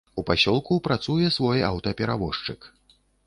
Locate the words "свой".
1.37-1.63